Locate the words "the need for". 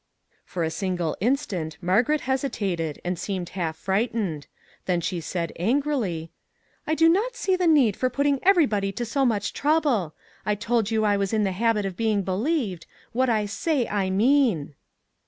7.55-8.09